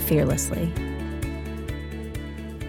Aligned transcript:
fearlessly. 0.00 0.72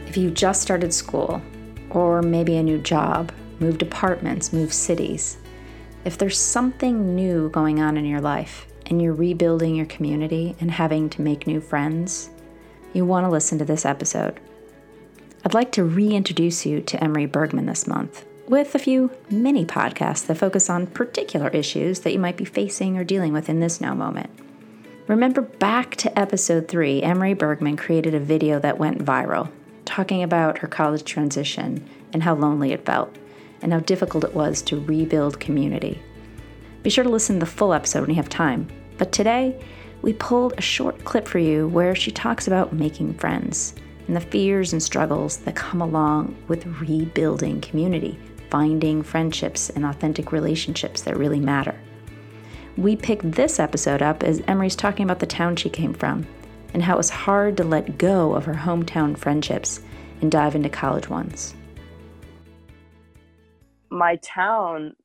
If 0.08 0.17
you 0.17 0.31
just 0.31 0.62
started 0.62 0.94
school, 0.94 1.41
or 1.90 2.21
maybe 2.21 2.57
a 2.57 2.63
new 2.63 2.77
job, 2.77 3.31
moved 3.59 3.81
apartments, 3.81 4.54
moved 4.54 4.73
cities, 4.73 5.38
if 6.04 6.17
there's 6.17 6.38
something 6.38 7.16
new 7.16 7.49
going 7.49 7.80
on 7.80 7.98
in 7.98 8.05
your 8.05 8.21
life 8.21 8.66
and 8.88 9.02
you're 9.02 9.13
rebuilding 9.13 9.76
your 9.76 9.85
community 9.85 10.55
and 10.59 10.71
having 10.71 11.09
to 11.12 11.21
make 11.21 11.48
new 11.48 11.62
friends, 11.62 12.30
you 12.94 13.05
want 13.05 13.26
to 13.26 13.30
listen 13.30 13.57
to 13.59 13.66
this 13.66 13.85
episode. 13.85 14.40
I'd 15.45 15.54
like 15.54 15.71
to 15.73 15.84
reintroduce 15.84 16.66
you 16.66 16.82
to 16.82 17.04
Emery 17.04 17.26
Bergman 17.26 17.66
this 17.66 17.88
month 17.88 18.26
with 18.48 18.76
a 18.76 18.79
few 18.79 19.12
mini 19.29 19.66
podcasts 19.66 20.26
that 20.27 20.35
focus 20.35 20.70
on 20.70 20.88
particular 20.88 21.48
issues 21.49 22.02
that 22.02 22.12
you 22.12 22.20
might 22.20 22.38
be 22.38 22.45
facing 22.45 22.98
or 22.98 23.04
dealing 23.04 23.32
with 23.32 23.48
in 23.48 23.59
this 23.59 23.79
now 23.79 23.93
moment. 23.93 24.29
Remember 25.08 25.41
back 25.41 25.96
to 25.98 26.20
episode 26.20 26.68
three, 26.68 27.02
Emery 27.02 27.34
Bergman 27.34 27.76
created 27.76 28.13
a 28.13 28.20
video 28.20 28.60
that 28.60 28.77
went 28.77 29.04
viral, 29.04 29.52
talking 29.84 30.21
about 30.21 30.60
her 30.60 30.68
college 30.68 31.04
transition 31.04 31.84
and 32.13 32.21
how 32.21 32.35
lonely 32.35 32.71
it 32.71 32.85
felt, 32.85 33.16
and 33.62 33.74
how 33.74 33.80
difficult 33.80 34.24
it 34.24 34.35
was 34.35 34.62
to 34.62 34.80
rebuild 34.80 35.40
community. 35.40 36.02
Be 36.84 36.91
sure 36.91 37.04
to 37.04 37.10
listen 37.10 37.38
to 37.38 37.46
the 37.46 37.52
full 37.52 37.74
episode 37.74 38.02
when 38.02 38.12
you 38.12 38.16
have 38.16 38.30
time. 38.30 38.68
But 38.99 39.12
today, 39.12 39.60
we 40.04 40.13
pulled 40.13 40.54
a 40.58 40.62
short 40.62 41.04
clip 41.04 41.27
for 41.27 41.40
you 41.40 41.68
where 41.70 41.96
she 41.96 42.12
talks 42.12 42.46
about 42.46 42.74
making 42.74 43.15
friends 43.15 43.74
and 44.08 44.15
the 44.15 44.21
fears 44.21 44.71
and 44.71 44.82
struggles 44.82 45.38
that 45.38 45.55
come 45.55 45.82
along 45.82 46.38
with 46.48 46.65
rebuilding 46.80 47.60
community, 47.62 48.20
finding 48.52 49.02
friendships 49.02 49.71
and 49.71 49.84
authentic 49.84 50.32
relationships 50.32 51.02
that 51.02 51.18
really 51.18 51.40
matter. 51.40 51.77
We 52.77 52.96
picked 52.96 53.34
this 53.34 53.60
episode 53.60 54.02
up 54.02 54.24
as 54.24 54.41
Emery's 54.48 54.77
talking 54.77 55.04
about 55.04 55.20
the 55.20 55.26
town 55.26 55.58
she 55.58 55.70
came 55.70 55.94
from 55.94 56.26
and 56.74 56.82
how 56.82 56.94
it 56.94 56.98
was 56.98 57.10
hard 57.10 57.58
to 57.58 57.66
let 57.66 57.98
go 57.98 58.34
of 58.34 58.46
her 58.46 58.54
hometown 58.54 59.18
friendships 59.18 59.82
and 60.22 60.32
dive 60.32 60.55
into 60.55 60.70
college 60.70 61.10
ones. 61.10 61.54
My 63.90 64.16
town, 64.18 64.96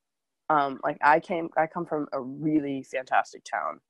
um, 0.49 0.79
like 0.85 0.99
I 1.03 1.19
came, 1.19 1.49
I 1.57 1.67
come 1.67 1.87
from 1.87 2.07
a 2.13 2.21
really 2.21 2.85
fantastic 2.85 3.43
town, 3.45 3.81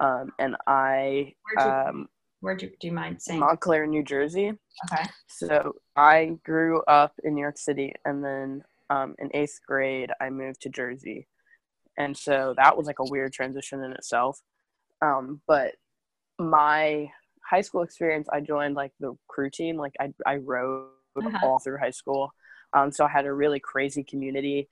um, 0.00 0.32
and 0.40 0.56
I 0.66 1.34
where'd 1.54 1.66
you, 1.66 1.72
um, 1.72 2.08
where'd 2.40 2.62
you 2.62 2.70
do 2.80 2.88
you 2.88 2.92
mind 2.92 3.22
saying 3.22 3.38
Montclair, 3.38 3.86
New 3.86 4.02
Jersey. 4.02 4.48
Okay. 4.92 5.04
So 5.28 5.76
I 5.94 6.32
grew 6.44 6.82
up 6.82 7.12
in 7.22 7.36
New 7.36 7.42
York 7.42 7.58
City, 7.58 7.94
and 8.04 8.24
then 8.24 8.64
um, 8.90 9.14
in 9.20 9.30
eighth 9.34 9.60
grade 9.64 10.10
I 10.20 10.30
moved 10.30 10.62
to 10.62 10.68
Jersey 10.68 11.28
and 12.00 12.16
so 12.16 12.54
that 12.56 12.76
was 12.76 12.86
like 12.86 12.98
a 12.98 13.10
weird 13.10 13.32
transition 13.32 13.82
in 13.84 13.92
itself. 13.92 14.40
Um, 15.02 15.40
but 15.46 15.74
my 16.38 17.10
high 17.48 17.60
school 17.60 17.82
experience 17.82 18.28
i 18.32 18.40
joined 18.40 18.74
like 18.74 18.92
the 19.00 19.16
crew 19.28 19.50
team. 19.50 19.76
Like 19.76 19.92
i, 20.00 20.12
I 20.26 20.36
rode 20.36 20.88
uh-huh. 21.16 21.38
all 21.42 21.58
through 21.58 21.78
high 21.78 21.90
school. 21.90 22.32
Um, 22.72 22.90
so 22.90 23.04
i 23.04 23.08
had 23.08 23.26
a 23.26 23.32
really 23.32 23.60
crazy 23.60 24.04
community 24.04 24.68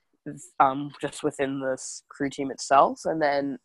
um, 0.60 0.92
just 1.00 1.22
within 1.22 1.60
this 1.60 2.02
crew 2.08 2.30
team 2.30 2.50
itself. 2.50 3.02
And 3.04 3.20
then 3.20 3.58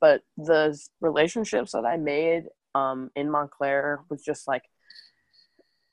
but 0.00 0.22
the 0.36 0.78
relationships 1.00 1.72
that 1.72 1.84
i 1.84 1.96
made 1.96 2.44
um, 2.74 3.10
in 3.16 3.30
montclair 3.30 4.00
was 4.10 4.22
just 4.22 4.46
like 4.46 4.64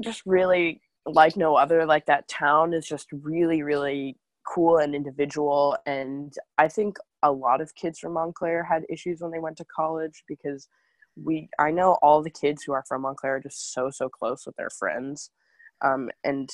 just 0.02 0.24
really 0.26 0.82
like 1.06 1.38
no 1.38 1.56
other. 1.56 1.86
Like 1.86 2.08
that 2.08 2.28
town 2.28 2.74
is 2.74 2.86
just 2.86 3.08
really 3.12 3.62
really 3.62 4.18
cool 4.46 4.78
and 4.78 4.96
individual. 4.96 5.78
And 5.86 6.34
i 6.58 6.68
think 6.68 6.98
a 7.24 7.32
lot 7.32 7.62
of 7.62 7.74
kids 7.74 7.98
from 7.98 8.14
Montclair 8.14 8.64
had 8.64 8.86
issues 8.90 9.22
when 9.22 9.32
they 9.32 9.40
went 9.40 9.58
to 9.58 9.66
college 9.66 10.24
because 10.28 10.68
we 11.16 11.50
I 11.60 11.72
know 11.72 11.98
all 12.02 12.22
the 12.22 12.30
kids 12.30 12.64
who 12.64 12.74
are 12.74 12.84
from 12.88 13.02
Montclair 13.02 13.38
are 13.38 13.40
just 13.40 13.74
so 13.74 13.90
so 13.90 14.10
close 14.10 14.46
with 14.46 14.56
their 14.56 14.70
friends, 14.70 15.32
um, 15.82 16.10
and 16.24 16.50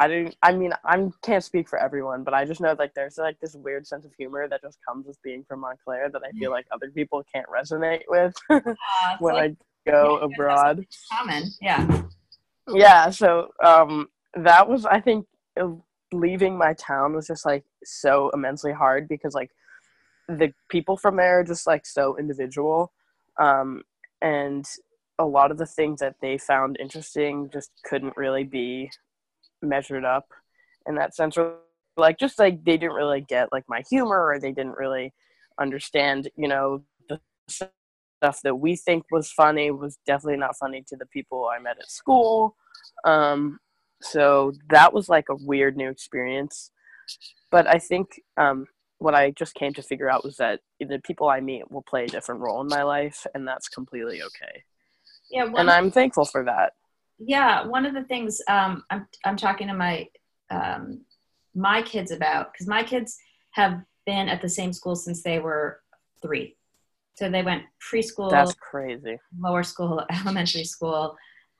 I 0.00 0.08
didn't. 0.08 0.36
I 0.42 0.52
mean, 0.52 0.72
I 0.84 1.08
can't 1.22 1.44
speak 1.44 1.68
for 1.68 1.78
everyone, 1.78 2.24
but 2.24 2.34
I 2.34 2.44
just 2.44 2.60
know 2.60 2.74
like 2.78 2.94
there's 2.94 3.18
like 3.18 3.38
this 3.40 3.54
weird 3.54 3.86
sense 3.86 4.04
of 4.04 4.12
humor 4.18 4.48
that 4.48 4.62
just 4.62 4.78
comes 4.86 5.06
with 5.06 5.20
being 5.22 5.44
from 5.44 5.60
Montclair 5.60 6.10
that 6.10 6.22
I 6.24 6.32
feel 6.32 6.50
like 6.50 6.66
other 6.72 6.90
people 6.90 7.24
can't 7.32 7.46
resonate 7.46 8.02
with 8.08 8.34
when 9.20 9.34
like, 9.34 9.52
I 9.86 9.90
go 9.90 10.18
yeah, 10.18 10.26
abroad. 10.26 10.86
Common, 11.12 11.44
yeah. 11.60 12.02
Yeah. 12.68 13.10
So 13.10 13.52
um, 13.62 14.08
that 14.34 14.68
was 14.68 14.84
I 14.84 15.00
think 15.00 15.26
leaving 16.12 16.58
my 16.58 16.74
town 16.74 17.14
was 17.14 17.26
just 17.26 17.46
like 17.46 17.64
so 17.84 18.30
immensely 18.34 18.72
hard 18.72 19.08
because 19.08 19.34
like 19.34 19.50
the 20.28 20.52
people 20.68 20.96
from 20.96 21.16
there 21.16 21.40
are 21.40 21.44
just 21.44 21.66
like 21.66 21.86
so 21.86 22.16
individual 22.18 22.92
um, 23.38 23.82
and 24.22 24.64
a 25.18 25.24
lot 25.24 25.50
of 25.50 25.58
the 25.58 25.66
things 25.66 26.00
that 26.00 26.16
they 26.20 26.38
found 26.38 26.76
interesting 26.80 27.48
just 27.52 27.70
couldn't 27.84 28.16
really 28.16 28.44
be 28.44 28.90
measured 29.62 30.04
up 30.04 30.26
in 30.86 30.94
that 30.94 31.14
sense 31.14 31.36
like 31.96 32.18
just 32.18 32.38
like 32.38 32.64
they 32.64 32.76
didn't 32.76 32.96
really 32.96 33.20
get 33.20 33.52
like 33.52 33.64
my 33.68 33.82
humor 33.88 34.26
or 34.26 34.38
they 34.38 34.52
didn't 34.52 34.76
really 34.76 35.12
understand 35.60 36.28
you 36.36 36.48
know 36.48 36.82
the 37.08 37.20
stuff 37.48 38.40
that 38.42 38.56
we 38.56 38.74
think 38.76 39.04
was 39.10 39.30
funny 39.30 39.70
was 39.70 39.98
definitely 40.06 40.38
not 40.38 40.56
funny 40.56 40.82
to 40.86 40.96
the 40.96 41.06
people 41.06 41.48
i 41.54 41.58
met 41.58 41.78
at 41.78 41.90
school 41.90 42.56
um, 43.04 43.58
so 44.02 44.52
that 44.68 44.92
was 44.92 45.08
like 45.08 45.28
a 45.30 45.36
weird 45.36 45.76
new 45.76 45.88
experience. 45.88 46.70
But 47.50 47.66
i 47.66 47.78
think 47.78 48.20
um, 48.36 48.66
what 49.04 49.14
I 49.14 49.32
just 49.32 49.54
came 49.54 49.74
to 49.74 49.82
figure 49.82 50.08
out 50.08 50.24
was 50.24 50.38
that 50.38 50.60
the 50.80 50.98
people 51.04 51.28
I 51.28 51.40
meet 51.40 51.70
will 51.70 51.82
play 51.82 52.04
a 52.04 52.08
different 52.08 52.40
role 52.40 52.62
in 52.62 52.68
my 52.68 52.82
life, 52.82 53.26
and 53.34 53.46
that's 53.46 53.68
completely 53.68 54.22
okay. 54.22 54.64
Yeah, 55.30 55.46
and 55.54 55.70
I'm 55.70 55.90
thankful 55.90 56.24
for 56.24 56.42
that. 56.44 56.72
Yeah, 57.18 57.66
one 57.66 57.84
of 57.84 57.92
the 57.92 58.04
things 58.04 58.40
um, 58.48 58.82
I'm 58.90 59.06
I'm 59.24 59.36
talking 59.36 59.68
to 59.68 59.74
my 59.74 60.08
um, 60.50 61.02
my 61.54 61.82
kids 61.82 62.12
about 62.12 62.52
because 62.52 62.66
my 62.66 62.82
kids 62.82 63.18
have 63.50 63.82
been 64.06 64.28
at 64.28 64.40
the 64.40 64.48
same 64.48 64.72
school 64.72 64.96
since 64.96 65.22
they 65.22 65.38
were 65.38 65.80
three, 66.22 66.56
so 67.14 67.28
they 67.28 67.42
went 67.42 67.64
preschool. 67.92 68.30
That's 68.30 68.54
crazy. 68.54 69.18
Lower 69.38 69.62
school, 69.62 70.02
elementary 70.10 70.64
school, 70.64 71.14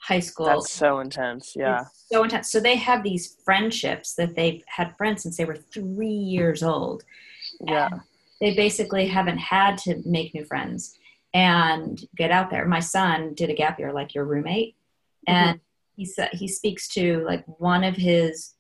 high 0.07 0.21
school. 0.21 0.47
That's 0.47 0.71
so 0.71 1.01
intense. 1.01 1.55
Yeah. 1.57 1.83
It's 1.83 2.09
so 2.13 2.25
intense. 2.25 2.53
So 2.53 2.61
they 2.61 2.77
have 2.77 3.03
these 3.03 3.37
friendships 3.45 4.15
that 4.15 4.37
they've 4.37 4.63
had 4.67 4.97
friends 4.97 5.23
since 5.23 5.37
they 5.37 5.47
were 5.47 5.57
three 5.57 6.09
years 6.09 6.63
old. 6.63 7.05
Yeah. 7.67 7.89
They 8.41 8.55
basically 8.55 9.07
haven't 9.07 9.39
had 9.39 9.79
to 9.79 10.03
make 10.05 10.35
new 10.35 10.45
friends 10.45 10.99
and 11.33 12.05
get 12.17 12.31
out 12.31 12.51
there. 12.51 12.67
My 12.67 12.81
son 12.81 13.33
did 13.35 13.49
a 13.49 13.55
gap 13.55 13.79
year 13.79 13.93
like 13.93 14.15
your 14.15 14.25
roommate. 14.25 14.77
Mm-hmm. 15.27 15.35
And 15.35 15.61
he 15.97 16.05
said 16.05 16.31
he 16.33 16.49
speaks 16.49 16.89
to 16.89 17.25
like 17.25 17.45
one 17.59 17.83
of 17.83 17.97
his 17.97 18.55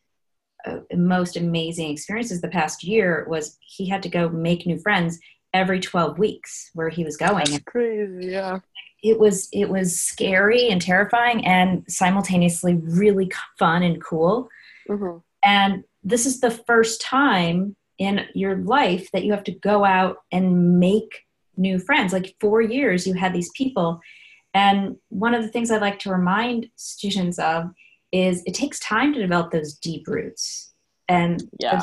uh, 0.65 0.79
most 0.95 1.37
amazing 1.37 1.91
experiences 1.91 2.41
the 2.41 2.49
past 2.49 2.83
year 2.83 3.27
was 3.29 3.59
he 3.61 3.87
had 3.87 4.03
to 4.05 4.09
go 4.09 4.31
make 4.31 4.67
new 4.67 4.79
friends 4.79 5.19
every 5.53 5.79
12 5.79 6.19
weeks 6.19 6.71
where 6.73 6.89
he 6.89 7.05
was 7.05 7.19
going. 7.19 7.45
That's 7.51 7.65
crazy, 7.65 8.29
yeah 8.29 8.61
it 9.05 9.21
was 9.21 9.49
it 9.53 9.69
was 9.69 10.01
scary 10.01 10.69
and 10.69 10.81
terrifying 10.81 11.47
and 11.47 11.85
simultaneously 11.87 12.75
really 12.75 13.31
fun 13.59 13.85
and 13.85 14.03
cool. 14.03 14.49
Mm-hmm. 14.89 15.17
and 15.43 15.83
this 16.03 16.27
is 16.27 16.41
the 16.41 16.51
first 16.51 17.01
time 17.01 17.75
in 17.97 18.27
your 18.35 18.57
life 18.57 19.09
that 19.13 19.25
you 19.25 19.33
have 19.33 19.45
to 19.45 19.53
go 19.53 19.83
out 19.83 20.19
and 20.31 20.79
make 20.79 21.23
new 21.57 21.79
friends. 21.79 22.13
Like 22.13 22.37
four 22.41 22.61
years 22.61 23.07
you 23.07 23.15
had 23.15 23.33
these 23.33 23.51
people. 23.57 24.01
And 24.53 24.97
one 25.09 25.35
of 25.35 25.43
the 25.43 25.49
things 25.49 25.71
i 25.71 25.79
like 25.79 25.99
to 26.01 26.11
remind 26.11 26.69
students 26.77 27.39
of 27.39 27.71
is 28.13 28.43
it 28.45 28.55
takes 28.55 28.79
time 28.81 29.15
to 29.15 29.21
develop 29.21 29.53
those 29.53 29.75
deep 29.75 30.07
roots. 30.07 30.75
And 31.09 31.43
yeah. 31.61 31.81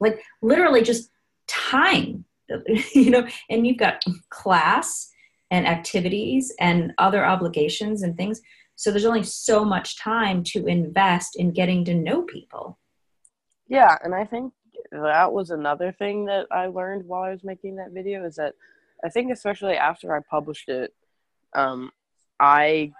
like 0.00 0.20
literally 0.42 0.82
just 0.82 1.10
time. 1.46 2.24
You 2.94 3.10
know 3.10 3.26
and 3.48 3.66
you've 3.66 3.78
got 3.78 4.02
class 4.28 5.10
and 5.54 5.68
activities 5.68 6.52
and 6.58 6.92
other 6.98 7.24
obligations 7.24 8.02
and 8.02 8.16
things. 8.16 8.40
So 8.74 8.90
there's 8.90 9.04
only 9.04 9.22
so 9.22 9.64
much 9.64 9.96
time 9.96 10.42
to 10.48 10.66
invest 10.66 11.36
in 11.36 11.52
getting 11.52 11.84
to 11.84 11.94
know 11.94 12.22
people. 12.22 12.76
Yeah, 13.68 13.96
and 14.02 14.12
I 14.12 14.24
think 14.24 14.52
that 14.90 15.32
was 15.32 15.50
another 15.50 15.92
thing 15.92 16.24
that 16.24 16.46
I 16.50 16.66
learned 16.66 17.06
while 17.06 17.22
I 17.22 17.30
was 17.30 17.44
making 17.44 17.76
that 17.76 17.92
video 17.92 18.26
is 18.26 18.34
that 18.34 18.54
I 19.04 19.08
think 19.08 19.30
especially 19.30 19.74
after 19.74 20.14
I 20.16 20.20
published 20.28 20.68
it, 20.68 20.92
um, 21.54 21.92
I 22.40 22.90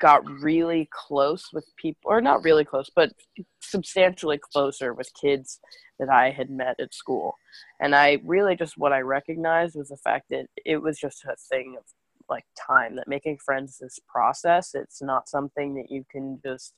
got 0.00 0.24
really 0.26 0.88
close 0.90 1.44
with 1.52 1.66
people, 1.76 2.10
or 2.10 2.22
not 2.22 2.42
really 2.42 2.64
close, 2.64 2.90
but 2.96 3.12
substantially 3.60 4.38
closer 4.38 4.94
with 4.94 5.10
kids 5.20 5.60
that 6.02 6.10
I 6.10 6.30
had 6.30 6.50
met 6.50 6.80
at 6.80 6.92
school. 6.92 7.36
And 7.80 7.94
I 7.94 8.18
really 8.24 8.56
just 8.56 8.76
what 8.76 8.92
I 8.92 9.00
recognized 9.00 9.76
was 9.76 9.88
the 9.88 9.96
fact 9.96 10.26
that 10.30 10.46
it 10.64 10.78
was 10.82 10.98
just 10.98 11.24
a 11.24 11.36
thing 11.48 11.76
of 11.78 11.84
like 12.28 12.44
time 12.58 12.96
that 12.96 13.06
making 13.06 13.38
friends 13.38 13.78
this 13.78 14.00
process. 14.08 14.74
It's 14.74 15.00
not 15.00 15.28
something 15.28 15.74
that 15.76 15.90
you 15.90 16.04
can 16.10 16.40
just 16.44 16.74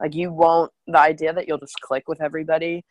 like 0.00 0.14
you 0.14 0.32
won't 0.32 0.72
the 0.86 0.98
idea 0.98 1.32
that 1.32 1.46
you'll 1.46 1.58
just 1.58 1.80
click 1.80 2.08
with 2.08 2.20
everybody 2.20 2.84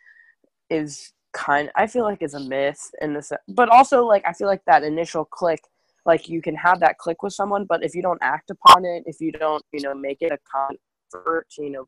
is 0.69 1.11
kind 1.33 1.69
I 1.75 1.87
feel 1.87 2.03
like 2.03 2.21
is 2.21 2.33
a 2.33 2.39
myth 2.39 2.91
in 3.01 3.13
this 3.13 3.31
but 3.49 3.69
also 3.69 4.05
like 4.05 4.23
I 4.25 4.33
feel 4.33 4.47
like 4.47 4.63
that 4.65 4.83
initial 4.83 5.25
click 5.25 5.59
like 6.05 6.29
you 6.29 6.41
can 6.41 6.55
have 6.55 6.79
that 6.79 6.97
click 6.97 7.21
with 7.23 7.33
someone 7.33 7.65
but 7.65 7.83
if 7.83 7.93
you 7.93 8.01
don't 8.01 8.21
act 8.21 8.49
upon 8.49 8.85
it 8.85 9.03
if 9.05 9.19
you 9.19 9.31
don't 9.31 9.63
you 9.73 9.81
know 9.81 9.93
make 9.93 10.21
it 10.21 10.31
a 10.31 10.39
comfort 10.49 11.47
you 11.59 11.69
know 11.69 11.87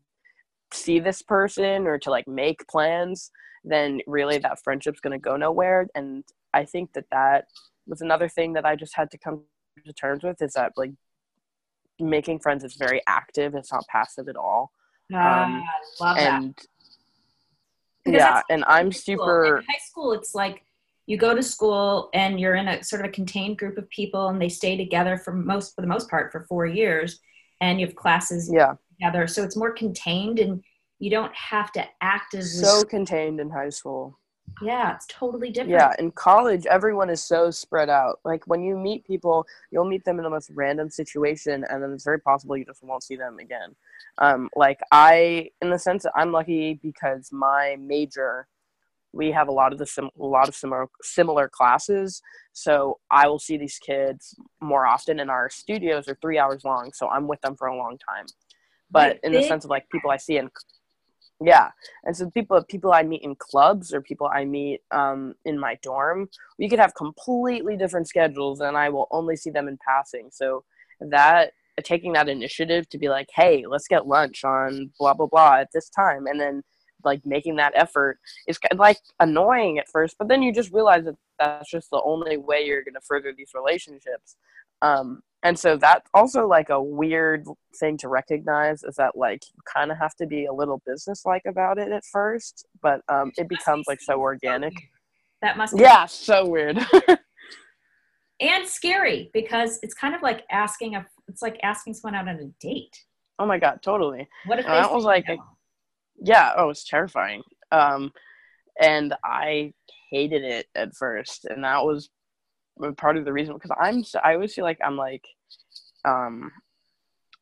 see 0.73 0.99
this 0.99 1.21
person 1.21 1.87
or 1.87 1.97
to 1.97 2.09
like 2.09 2.27
make 2.27 2.67
plans 2.67 3.31
then 3.63 3.99
really 4.07 4.37
that 4.37 4.59
friendship's 4.63 5.01
going 5.01 5.11
to 5.11 5.19
go 5.19 5.35
nowhere. 5.35 5.87
And 5.95 6.23
i 6.53 6.63
think 6.63 6.93
that 6.93 7.05
that 7.11 7.45
was 7.85 8.01
another 8.01 8.29
thing 8.29 8.53
that 8.53 8.65
i 8.65 8.75
just 8.75 8.95
had 8.95 9.11
to 9.11 9.17
come 9.17 9.43
to 9.85 9.93
terms 9.93 10.23
with 10.23 10.41
is 10.41 10.53
that 10.53 10.71
like 10.77 10.91
making 11.99 12.39
friends 12.39 12.63
is 12.63 12.75
very 12.75 13.01
active. 13.07 13.55
It's 13.55 13.71
not 13.71 13.87
passive 13.87 14.27
at 14.27 14.35
all. 14.35 14.71
Um, 15.13 15.63
love 16.01 16.17
and 16.17 16.55
that. 18.05 18.11
yeah 18.11 18.41
and 18.49 18.65
i'm 18.67 18.91
super 18.91 19.59
in 19.59 19.63
high 19.63 19.79
school 19.79 20.11
it's 20.11 20.35
like 20.35 20.63
you 21.05 21.15
go 21.17 21.33
to 21.33 21.41
school 21.41 22.09
and 22.13 22.41
you're 22.41 22.55
in 22.55 22.67
a 22.67 22.83
sort 22.83 23.01
of 23.01 23.07
a 23.07 23.11
contained 23.11 23.57
group 23.57 23.77
of 23.77 23.89
people 23.89 24.27
and 24.27 24.41
they 24.41 24.49
stay 24.49 24.75
together 24.75 25.17
for 25.17 25.31
most 25.31 25.73
for 25.75 25.81
the 25.81 25.87
most 25.87 26.09
part 26.09 26.29
for 26.33 26.45
four 26.49 26.65
years 26.65 27.21
and 27.61 27.79
you 27.79 27.85
have 27.85 27.95
classes 27.95 28.51
yeah 28.53 28.73
together. 28.97 29.27
So 29.27 29.43
it's 29.43 29.55
more 29.55 29.71
contained 29.71 30.39
and 30.39 30.63
you 30.99 31.09
don't 31.09 31.33
have 31.35 31.71
to 31.73 31.85
act 32.01 32.33
as 32.33 32.59
so 32.59 32.83
contained 32.83 33.39
in 33.39 33.49
high 33.49 33.69
school. 33.69 34.17
Yeah 34.61 34.95
it's 34.95 35.05
totally 35.07 35.51
different. 35.51 35.71
Yeah 35.71 35.93
in 35.99 36.11
college 36.11 36.65
everyone 36.65 37.09
is 37.09 37.23
so 37.23 37.51
spread 37.51 37.89
out. 37.89 38.19
Like 38.25 38.45
when 38.47 38.63
you 38.63 38.75
meet 38.75 39.05
people 39.05 39.45
you'll 39.71 39.85
meet 39.85 40.03
them 40.05 40.17
in 40.17 40.23
the 40.23 40.29
most 40.29 40.49
random 40.53 40.89
situation 40.89 41.65
and 41.69 41.83
then 41.83 41.91
it's 41.91 42.03
very 42.03 42.19
possible 42.19 42.57
you 42.57 42.65
just 42.65 42.83
won't 42.83 43.03
see 43.03 43.15
them 43.15 43.37
again. 43.39 43.75
Um, 44.17 44.49
like 44.55 44.79
i 44.91 45.49
in 45.61 45.69
the 45.69 45.77
sense 45.77 46.03
that 46.03 46.13
i'm 46.15 46.31
lucky 46.31 46.79
because 46.81 47.29
my 47.31 47.75
major 47.79 48.47
we 49.13 49.31
have 49.31 49.47
a 49.47 49.51
lot 49.51 49.71
of 49.73 49.79
the 49.79 49.85
sim- 49.85 50.09
a 50.19 50.25
lot 50.25 50.47
of 50.47 50.55
similar 50.55 50.87
similar 51.03 51.47
classes. 51.47 52.21
So 52.53 52.99
i 53.11 53.27
will 53.27 53.39
see 53.39 53.57
these 53.57 53.77
kids 53.77 54.33
more 54.59 54.87
often 54.87 55.19
and 55.19 55.29
our 55.29 55.49
studios 55.49 56.07
are 56.07 56.17
three 56.19 56.39
hours 56.39 56.63
long 56.63 56.91
so 56.93 57.07
i'm 57.09 57.27
with 57.27 57.41
them 57.41 57.55
for 57.55 57.67
a 57.67 57.77
long 57.77 57.97
time 57.99 58.25
but 58.91 59.19
in 59.23 59.31
the 59.31 59.43
sense 59.43 59.63
of 59.63 59.69
like 59.69 59.89
people 59.89 60.09
i 60.09 60.17
see 60.17 60.37
in 60.37 60.49
yeah, 61.39 61.69
and 62.03 62.17
so 62.17 62.31
people 62.31 62.63
people 62.63 62.91
I 62.91 63.03
meet 63.03 63.21
in 63.21 63.35
clubs 63.35 63.93
or 63.93 64.01
people 64.01 64.27
I 64.33 64.43
meet 64.43 64.81
um, 64.89 65.35
in 65.45 65.59
my 65.59 65.77
dorm, 65.83 66.29
we 66.57 66.67
could 66.67 66.79
have 66.79 66.95
completely 66.95 67.77
different 67.77 68.07
schedules, 68.07 68.59
and 68.59 68.75
I 68.75 68.89
will 68.89 69.07
only 69.11 69.35
see 69.35 69.51
them 69.51 69.67
in 69.67 69.77
passing. 69.87 70.29
So 70.31 70.63
that 70.99 71.51
taking 71.83 72.13
that 72.13 72.27
initiative 72.27 72.89
to 72.89 72.97
be 72.97 73.07
like, 73.07 73.29
hey, 73.35 73.65
let's 73.67 73.87
get 73.87 74.07
lunch 74.07 74.43
on 74.43 74.91
blah 74.97 75.13
blah 75.13 75.27
blah 75.27 75.57
at 75.57 75.69
this 75.73 75.89
time, 75.89 76.25
and 76.25 76.39
then 76.39 76.63
like 77.03 77.23
making 77.23 77.57
that 77.57 77.73
effort 77.75 78.17
is 78.47 78.57
like 78.75 78.97
annoying 79.19 79.77
at 79.77 79.89
first, 79.89 80.15
but 80.17 80.27
then 80.27 80.41
you 80.41 80.51
just 80.51 80.73
realize 80.73 81.05
that 81.05 81.15
that's 81.37 81.69
just 81.69 81.91
the 81.91 82.01
only 82.03 82.37
way 82.37 82.65
you're 82.65 82.83
going 82.83 82.95
to 82.95 83.01
further 83.01 83.31
these 83.37 83.51
relationships. 83.53 84.37
Um, 84.81 85.21
and 85.43 85.57
so 85.57 85.77
that's 85.77 86.09
also 86.13 86.47
like 86.47 86.69
a 86.69 86.81
weird 86.81 87.45
thing 87.79 87.97
to 87.97 88.07
recognize 88.07 88.83
is 88.83 88.95
that 88.95 89.15
like 89.15 89.41
you 89.53 89.61
kind 89.71 89.91
of 89.91 89.97
have 89.97 90.15
to 90.15 90.25
be 90.25 90.45
a 90.45 90.53
little 90.53 90.81
business-like 90.85 91.43
about 91.47 91.77
it 91.77 91.91
at 91.91 92.03
first 92.11 92.65
but 92.81 93.01
um, 93.09 93.31
it 93.37 93.47
becomes 93.47 93.85
like 93.87 94.01
so 94.01 94.19
organic. 94.19 94.73
That 95.41 95.57
must 95.57 95.75
be 95.75 95.81
yeah 95.83 96.05
so 96.05 96.47
weird. 96.47 96.79
And 98.39 98.67
scary 98.67 99.31
because 99.33 99.79
it's 99.81 99.95
kind 99.95 100.13
of 100.13 100.21
like 100.21 100.43
asking 100.51 100.95
a 100.95 101.05
it's 101.27 101.41
like 101.41 101.59
asking 101.63 101.95
someone 101.95 102.13
out 102.13 102.27
on 102.27 102.35
a 102.35 102.45
date. 102.63 102.95
Oh 103.39 103.47
my 103.47 103.57
god 103.57 103.79
totally. 103.81 104.27
What 104.45 104.59
if 104.59 104.65
that 104.65 104.93
was 104.93 105.03
like 105.03 105.25
a, 105.27 105.37
yeah 106.21 106.53
oh 106.55 106.69
it's 106.69 106.87
terrifying. 106.87 107.41
Um 107.71 108.11
and 108.79 109.15
i 109.23 109.73
hated 110.11 110.43
it 110.43 110.67
at 110.75 110.95
first 110.95 111.45
and 111.45 111.63
that 111.63 111.83
was 111.83 112.09
part 112.97 113.17
of 113.17 113.25
the 113.25 113.33
reason 113.33 113.53
because 113.53 113.71
I'm 113.79 114.03
I 114.23 114.33
always 114.35 114.53
feel 114.53 114.63
like 114.63 114.79
I'm 114.83 114.97
like 114.97 115.25
um 116.05 116.51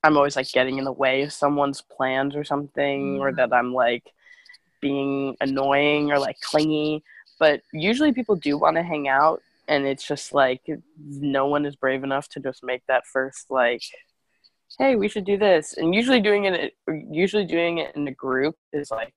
I'm 0.05 0.17
always 0.17 0.35
like 0.35 0.51
getting 0.51 0.77
in 0.77 0.85
the 0.85 0.91
way 0.91 1.23
of 1.23 1.33
someone's 1.33 1.81
plans 1.81 2.35
or 2.35 2.43
something, 2.43 3.17
mm. 3.17 3.19
or 3.19 3.33
that 3.33 3.51
I'm 3.51 3.73
like 3.73 4.03
being 4.79 5.35
annoying 5.41 6.11
or 6.11 6.19
like 6.19 6.39
clingy. 6.41 7.03
But 7.39 7.61
usually 7.73 8.13
people 8.13 8.35
do 8.35 8.55
want 8.55 8.77
to 8.77 8.83
hang 8.83 9.07
out, 9.07 9.41
and 9.67 9.83
it's 9.87 10.07
just 10.07 10.31
like 10.31 10.61
no 10.99 11.47
one 11.47 11.65
is 11.65 11.75
brave 11.75 12.03
enough 12.03 12.29
to 12.29 12.39
just 12.39 12.63
make 12.63 12.85
that 12.87 13.07
first 13.07 13.49
like, 13.49 13.81
hey, 14.77 14.95
we 14.95 15.09
should 15.09 15.25
do 15.25 15.37
this. 15.37 15.73
And 15.75 15.95
usually 15.95 16.21
doing 16.21 16.45
it, 16.45 16.73
usually 17.11 17.45
doing 17.45 17.79
it 17.79 17.95
in 17.95 18.07
a 18.07 18.11
group 18.13 18.55
is 18.73 18.91
like 18.91 19.13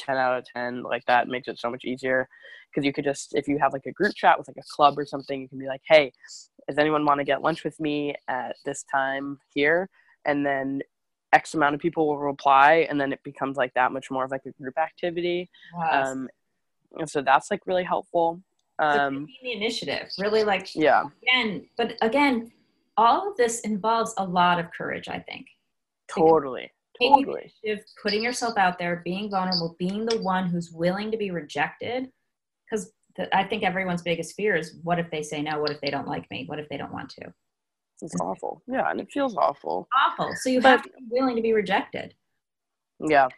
10 0.00 0.16
out 0.16 0.38
of 0.38 0.44
10 0.54 0.82
like 0.82 1.04
that 1.06 1.28
makes 1.28 1.48
it 1.48 1.58
so 1.58 1.70
much 1.70 1.84
easier. 1.84 2.28
Because 2.70 2.86
you 2.86 2.92
could 2.92 3.04
just 3.04 3.34
if 3.34 3.48
you 3.48 3.58
have 3.58 3.72
like 3.72 3.86
a 3.86 3.92
group 3.92 4.14
chat 4.14 4.38
with 4.38 4.48
like 4.48 4.56
a 4.56 4.74
club 4.74 4.98
or 4.98 5.04
something 5.04 5.40
you 5.40 5.48
can 5.48 5.58
be 5.58 5.66
like 5.66 5.82
hey 5.84 6.12
does 6.68 6.78
anyone 6.78 7.04
want 7.04 7.18
to 7.18 7.24
get 7.24 7.42
lunch 7.42 7.64
with 7.64 7.78
me 7.80 8.14
at 8.28 8.56
this 8.64 8.84
time 8.84 9.38
here? 9.54 9.88
And 10.24 10.44
then 10.46 10.82
x 11.32 11.54
amount 11.54 11.74
of 11.74 11.80
people 11.80 12.06
will 12.06 12.18
reply 12.18 12.86
and 12.90 13.00
then 13.00 13.12
it 13.12 13.20
becomes 13.22 13.56
like 13.56 13.72
that 13.74 13.92
much 13.92 14.10
more 14.10 14.24
of 14.24 14.30
like 14.30 14.42
a 14.46 14.52
group 14.52 14.78
activity. 14.78 15.50
Yes. 15.78 16.08
um, 16.08 16.28
and 16.98 17.08
so 17.08 17.22
that's 17.22 17.50
like 17.50 17.66
really 17.66 17.84
helpful. 17.84 18.40
Um, 18.78 19.28
so 19.28 19.42
the 19.42 19.52
initiative 19.52 20.08
really 20.18 20.42
like 20.42 20.74
yeah. 20.74 21.04
again 21.22 21.66
but 21.76 21.96
again 22.00 22.50
all 22.96 23.30
of 23.30 23.36
this 23.36 23.60
involves 23.60 24.14
a 24.16 24.24
lot 24.24 24.58
of 24.58 24.70
courage 24.72 25.08
i 25.08 25.18
think. 25.18 25.46
Totally 26.08 26.72
totally 27.00 27.52
putting 28.02 28.22
yourself 28.22 28.56
out 28.56 28.78
there 28.78 29.02
being 29.04 29.30
vulnerable 29.30 29.76
being 29.78 30.04
the 30.06 30.20
one 30.22 30.48
who's 30.48 30.70
willing 30.70 31.10
to 31.10 31.16
be 31.16 31.30
rejected 31.30 32.10
because 32.68 32.92
I 33.32 33.44
think 33.44 33.62
everyone's 33.64 34.02
biggest 34.02 34.34
fear 34.34 34.56
is 34.56 34.78
what 34.82 34.98
if 34.98 35.10
they 35.10 35.22
say 35.22 35.42
no? 35.42 35.60
What 35.60 35.70
if 35.70 35.80
they 35.80 35.90
don't 35.90 36.06
like 36.06 36.30
me? 36.30 36.44
What 36.46 36.58
if 36.58 36.68
they 36.68 36.76
don't 36.76 36.92
want 36.92 37.10
to? 37.10 37.32
It's 38.02 38.14
awful. 38.20 38.62
Yeah, 38.66 38.90
and 38.90 39.00
it 39.00 39.08
feels 39.12 39.36
awful. 39.36 39.88
Awful. 39.94 40.32
So 40.36 40.48
you 40.48 40.60
but, 40.60 40.68
have 40.70 40.82
to 40.84 40.88
be 40.88 41.04
willing 41.10 41.36
to 41.36 41.42
be 41.42 41.52
rejected. 41.52 42.14
Yeah. 42.98 43.28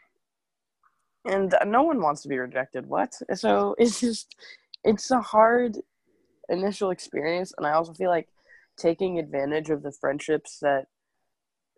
And 1.24 1.54
no 1.66 1.82
one 1.82 2.00
wants 2.00 2.22
to 2.22 2.28
be 2.28 2.38
rejected. 2.38 2.86
What? 2.86 3.14
So 3.34 3.74
it's 3.78 4.00
just, 4.00 4.34
it's 4.84 5.10
a 5.10 5.20
hard 5.20 5.78
initial 6.48 6.90
experience. 6.90 7.52
And 7.56 7.66
I 7.66 7.72
also 7.72 7.92
feel 7.92 8.10
like 8.10 8.28
taking 8.76 9.18
advantage 9.18 9.70
of 9.70 9.82
the 9.82 9.92
friendships 9.92 10.58
that 10.62 10.86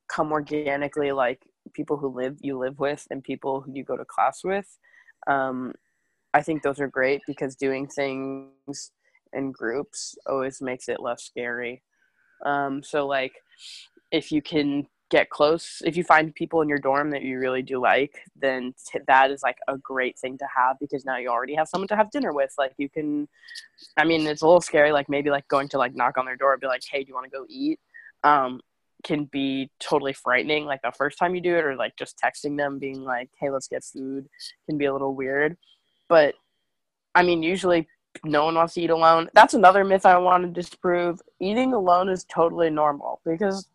come 0.08 0.32
organically, 0.32 1.12
like 1.12 1.42
people 1.72 1.96
who 1.96 2.08
live 2.08 2.36
you 2.40 2.58
live 2.58 2.78
with 2.78 3.06
and 3.10 3.22
people 3.22 3.60
who 3.60 3.72
you 3.72 3.84
go 3.84 3.96
to 3.96 4.04
class 4.04 4.44
with, 4.44 4.78
um, 5.26 5.72
I 6.32 6.42
think 6.42 6.62
those 6.62 6.80
are 6.80 6.88
great 6.88 7.22
because 7.26 7.54
doing 7.56 7.86
things 7.86 8.90
in 9.32 9.52
groups 9.52 10.16
always 10.26 10.60
makes 10.60 10.88
it 10.88 11.00
less 11.00 11.22
scary. 11.22 11.82
Um, 12.44 12.82
so 12.82 13.06
like 13.06 13.34
if 14.10 14.30
you 14.30 14.42
can 14.42 14.86
get 15.10 15.30
close, 15.30 15.80
if 15.84 15.96
you 15.96 16.02
find 16.02 16.34
people 16.34 16.60
in 16.60 16.68
your 16.68 16.78
dorm 16.78 17.10
that 17.10 17.22
you 17.22 17.38
really 17.38 17.62
do 17.62 17.80
like, 17.80 18.18
then 18.34 18.74
t- 18.90 18.98
that 19.06 19.30
is 19.30 19.42
like 19.42 19.58
a 19.68 19.78
great 19.78 20.18
thing 20.18 20.36
to 20.38 20.46
have 20.56 20.76
because 20.80 21.04
now 21.04 21.16
you 21.16 21.28
already 21.28 21.54
have 21.54 21.68
someone 21.68 21.88
to 21.88 21.96
have 21.96 22.10
dinner 22.10 22.32
with. 22.32 22.52
Like 22.58 22.72
you 22.78 22.88
can, 22.88 23.28
I 23.96 24.04
mean, 24.04 24.26
it's 24.26 24.42
a 24.42 24.46
little 24.46 24.60
scary. 24.60 24.92
Like 24.92 25.08
maybe 25.08 25.30
like 25.30 25.46
going 25.48 25.68
to 25.68 25.78
like 25.78 25.94
knock 25.94 26.18
on 26.18 26.24
their 26.24 26.36
door 26.36 26.52
and 26.52 26.60
be 26.60 26.66
like, 26.66 26.82
Hey, 26.90 27.04
do 27.04 27.08
you 27.08 27.14
want 27.14 27.30
to 27.30 27.36
go 27.36 27.46
eat? 27.48 27.78
Um, 28.24 28.60
can 29.04 29.26
be 29.26 29.70
totally 29.78 30.12
frightening 30.12 30.64
like 30.64 30.80
the 30.82 30.90
first 30.90 31.18
time 31.18 31.34
you 31.34 31.40
do 31.40 31.54
it 31.56 31.64
or 31.64 31.76
like 31.76 31.94
just 31.96 32.18
texting 32.18 32.56
them 32.56 32.78
being 32.78 33.02
like 33.02 33.30
hey 33.38 33.50
let's 33.50 33.68
get 33.68 33.84
food 33.84 34.26
can 34.66 34.78
be 34.78 34.86
a 34.86 34.92
little 34.92 35.14
weird 35.14 35.56
but 36.08 36.34
I 37.14 37.22
mean, 37.22 37.42
usually 37.42 37.86
no 38.24 38.44
one 38.44 38.54
wants 38.54 38.74
to 38.74 38.82
eat 38.82 38.90
alone. 38.90 39.28
That's 39.34 39.54
another 39.54 39.84
myth 39.84 40.06
I 40.06 40.18
want 40.18 40.44
to 40.44 40.50
disprove. 40.50 41.20
Eating 41.40 41.72
alone 41.72 42.08
is 42.08 42.24
totally 42.24 42.70
normal 42.70 43.20
because 43.24 43.68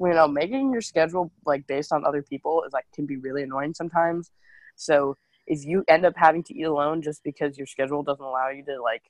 you 0.00 0.08
know 0.08 0.26
making 0.26 0.72
your 0.72 0.80
schedule 0.80 1.30
like 1.46 1.66
based 1.68 1.92
on 1.92 2.04
other 2.04 2.20
people 2.22 2.64
is 2.66 2.72
like 2.72 2.84
can 2.92 3.06
be 3.06 3.16
really 3.16 3.42
annoying 3.42 3.74
sometimes. 3.74 4.30
So 4.76 5.16
if 5.46 5.64
you 5.64 5.84
end 5.88 6.04
up 6.04 6.14
having 6.16 6.42
to 6.44 6.54
eat 6.54 6.64
alone 6.64 7.02
just 7.02 7.22
because 7.22 7.56
your 7.56 7.66
schedule 7.66 8.02
doesn't 8.02 8.24
allow 8.24 8.48
you 8.48 8.64
to 8.64 8.82
like 8.82 9.02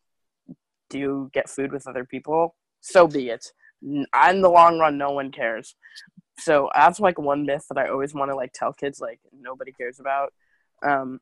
do 0.90 1.30
get 1.32 1.49
food 1.49 1.73
with 1.73 1.87
other 1.87 2.04
people, 2.04 2.54
so 2.80 3.06
be 3.06 3.30
it. 3.30 3.52
In 3.85 4.41
the 4.41 4.49
long 4.49 4.79
run, 4.79 4.97
no 4.99 5.11
one 5.11 5.31
cares. 5.31 5.75
So 6.38 6.71
that's 6.75 6.99
like 6.99 7.19
one 7.19 7.47
myth 7.47 7.67
that 7.69 7.79
I 7.79 7.88
always 7.88 8.14
want 8.14 8.31
to 8.31 8.35
like 8.35 8.53
tell 8.53 8.73
kids 8.73 9.00
like 9.00 9.21
nobody 9.33 9.73
cares 9.73 10.00
about. 10.00 10.33
Um, 10.83 11.21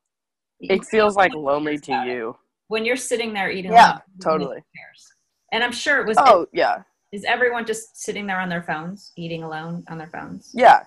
it 0.59 0.85
feels 0.85 1.15
like 1.15 1.33
lonely 1.33 1.77
to 1.77 1.93
you 2.05 2.37
when 2.67 2.85
you're 2.85 2.95
sitting 2.95 3.33
there 3.33 3.51
eating 3.51 3.71
yeah 3.71 3.91
lunch, 3.91 4.01
totally 4.21 4.63
and 5.51 5.61
i'm 5.61 5.73
sure 5.73 5.99
it 5.99 6.07
was 6.07 6.17
oh 6.21 6.47
yeah 6.53 6.83
is 7.13 7.23
everyone 7.25 7.63
just 7.63 7.95
sitting 7.95 8.25
there 8.25 8.39
on 8.39 8.49
their 8.49 8.63
phones, 8.63 9.11
eating 9.15 9.43
alone 9.43 9.83
on 9.87 9.99
their 9.99 10.09
phones? 10.09 10.49
Yeah. 10.51 10.81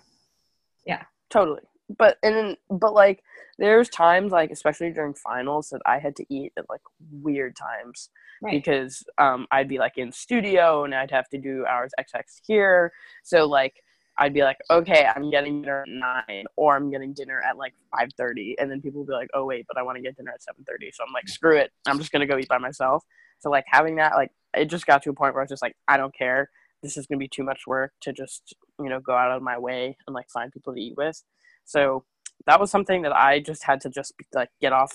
Yeah. 0.85 1.04
Totally. 1.30 1.62
But 1.99 2.19
and 2.23 2.57
but 2.69 2.95
like 2.95 3.23
there's 3.59 3.88
times 3.88 4.33
like 4.33 4.50
especially 4.50 4.90
during 4.93 5.14
finals 5.14 5.69
that 5.71 5.83
I 5.87 5.99
had 5.99 6.16
to 6.16 6.26
eat 6.28 6.52
at 6.59 6.69
like 6.69 6.81
weird 7.12 7.57
times 7.57 8.11
right. 8.43 8.50
because 8.50 9.05
um 9.19 9.47
I'd 9.52 9.69
be 9.69 9.78
like 9.78 9.97
in 9.97 10.11
studio 10.11 10.85
and 10.85 10.95
I'd 10.95 11.12
have 11.12 11.28
to 11.28 11.38
do 11.38 11.64
hours 11.66 11.93
XX 12.00 12.23
here. 12.45 12.93
So 13.23 13.47
like 13.47 13.83
I'd 14.19 14.33
be 14.33 14.43
like, 14.43 14.57
okay, 14.71 15.07
I'm 15.14 15.31
getting 15.31 15.61
dinner 15.61 15.83
at 15.83 15.88
nine, 15.88 16.45
or 16.57 16.75
I'm 16.75 16.90
getting 16.90 17.12
dinner 17.12 17.40
at 17.47 17.59
like 17.59 17.75
five 17.95 18.09
thirty, 18.16 18.57
and 18.59 18.71
then 18.71 18.81
people 18.81 19.00
will 19.00 19.07
be 19.07 19.12
like, 19.12 19.28
oh 19.35 19.45
wait, 19.45 19.66
but 19.69 19.76
I 19.76 19.83
want 19.83 19.97
to 19.97 20.02
get 20.02 20.16
dinner 20.16 20.33
at 20.33 20.43
seven 20.43 20.64
thirty. 20.64 20.90
So 20.93 21.05
I'm 21.07 21.12
like, 21.12 21.28
screw 21.28 21.57
it, 21.57 21.71
I'm 21.87 21.99
just 21.99 22.12
gonna 22.12 22.26
go 22.26 22.38
eat 22.38 22.49
by 22.49 22.59
myself. 22.59 23.05
So 23.40 23.50
like 23.50 23.64
having 23.66 23.97
that, 23.97 24.14
like 24.14 24.31
it 24.55 24.66
just 24.66 24.87
got 24.87 25.02
to 25.02 25.11
a 25.11 25.12
point 25.12 25.35
where 25.35 25.43
I 25.43 25.45
was 25.45 25.50
just 25.50 25.62
like, 25.62 25.76
I 25.87 25.97
don't 25.97 26.14
care. 26.14 26.50
This 26.83 26.97
is 26.97 27.07
gonna 27.07 27.19
be 27.19 27.28
too 27.28 27.45
much 27.45 27.66
work 27.66 27.93
to 28.02 28.12
just 28.12 28.55
you 28.81 28.88
know 28.88 29.00
go 29.00 29.14
out 29.14 29.33
of 29.33 29.43
my 29.43 29.59
way 29.59 29.97
and 30.07 30.14
like 30.14 30.31
find 30.31 30.50
people 30.50 30.75
to 30.75 30.81
eat 30.81 30.97
with. 30.97 31.23
So 31.66 32.04
that 32.46 32.58
was 32.58 32.70
something 32.70 33.02
that 33.02 33.14
I 33.14 33.40
just 33.40 33.64
had 33.64 33.80
to 33.82 33.90
just 33.90 34.14
like 34.32 34.50
get 34.61 34.73
off 34.73 34.92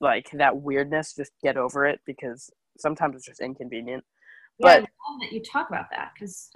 like 0.00 0.30
that 0.32 0.56
weirdness, 0.56 1.14
just 1.14 1.32
get 1.42 1.56
over 1.56 1.84
it 1.84 2.00
because 2.06 2.48
sometimes 2.78 3.16
it's 3.16 3.26
just 3.26 3.40
inconvenient. 3.40 4.04
Yeah, 4.58 4.80
but 4.80 4.88
that 5.20 5.32
you 5.32 5.42
talk 5.42 5.68
about 5.68 5.86
that 5.90 6.12
because 6.14 6.50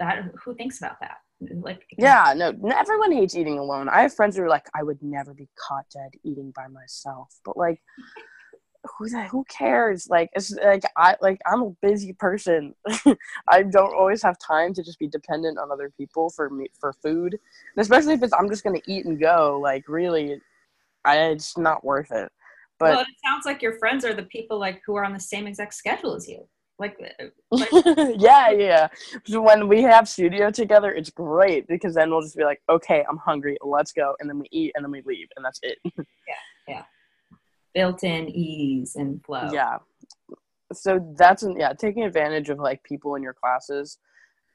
who 0.44 0.54
thinks 0.54 0.78
about 0.78 0.96
that? 1.00 1.18
Like 1.40 1.82
yeah, 1.96 2.32
no, 2.36 2.52
everyone 2.72 3.12
hates 3.12 3.36
eating 3.36 3.58
alone. 3.58 3.88
I 3.88 4.02
have 4.02 4.14
friends 4.14 4.36
who 4.36 4.42
are 4.42 4.48
like, 4.48 4.66
I 4.74 4.82
would 4.82 4.98
never 5.02 5.34
be 5.34 5.48
caught 5.68 5.84
dead 5.92 6.10
eating 6.24 6.52
by 6.54 6.66
myself, 6.68 7.28
but 7.44 7.56
like 7.56 7.80
who 8.96 9.08
the, 9.08 9.22
who 9.24 9.44
cares? 9.44 10.08
Like 10.08 10.30
it's 10.34 10.52
like 10.52 10.82
I 10.96 11.16
like 11.20 11.40
I'm 11.46 11.62
a 11.62 11.70
busy 11.82 12.12
person. 12.12 12.74
I 13.48 13.62
don't 13.62 13.94
always 13.94 14.22
have 14.22 14.38
time 14.38 14.74
to 14.74 14.82
just 14.82 14.98
be 14.98 15.08
dependent 15.08 15.58
on 15.58 15.70
other 15.70 15.90
people 15.96 16.30
for 16.30 16.50
me 16.50 16.68
for 16.78 16.92
food, 16.92 17.34
and 17.34 17.82
especially 17.82 18.14
if 18.14 18.22
it's 18.22 18.32
I'm 18.32 18.48
just 18.48 18.64
gonna 18.64 18.80
eat 18.86 19.06
and 19.06 19.18
go. 19.18 19.58
Like 19.62 19.88
really, 19.88 20.40
I 21.04 21.18
it's 21.28 21.56
not 21.56 21.84
worth 21.84 22.10
it. 22.12 22.30
But 22.78 22.90
well, 22.90 23.00
it 23.00 23.08
sounds 23.24 23.44
like 23.44 23.62
your 23.62 23.78
friends 23.78 24.04
are 24.04 24.14
the 24.14 24.24
people 24.24 24.58
like 24.58 24.82
who 24.86 24.96
are 24.96 25.04
on 25.04 25.12
the 25.12 25.20
same 25.20 25.46
exact 25.46 25.74
schedule 25.74 26.14
as 26.14 26.28
you. 26.28 26.46
Like, 26.80 26.96
uh, 27.20 27.24
like 27.50 27.70
yeah, 28.18 28.50
yeah. 28.50 28.88
So 29.24 29.40
when 29.40 29.66
we 29.66 29.82
have 29.82 30.08
studio 30.08 30.50
together, 30.52 30.92
it's 30.92 31.10
great 31.10 31.66
because 31.66 31.94
then 31.94 32.10
we'll 32.10 32.22
just 32.22 32.36
be 32.36 32.44
like, 32.44 32.62
okay, 32.68 33.04
I'm 33.10 33.16
hungry, 33.16 33.56
let's 33.62 33.90
go, 33.90 34.14
and 34.20 34.30
then 34.30 34.38
we 34.38 34.46
eat 34.52 34.72
and 34.76 34.84
then 34.84 34.92
we 34.92 35.02
leave, 35.04 35.26
and 35.36 35.44
that's 35.44 35.58
it. 35.64 35.78
yeah, 35.96 36.34
yeah 36.68 36.82
built-in 37.74 38.28
ease 38.28 38.96
and 38.96 39.22
flow. 39.24 39.50
Yeah. 39.52 39.78
So 40.72 41.14
that's 41.16 41.44
yeah, 41.56 41.72
taking 41.72 42.04
advantage 42.04 42.50
of 42.50 42.58
like 42.58 42.82
people 42.82 43.14
in 43.14 43.22
your 43.22 43.34
classes 43.34 43.98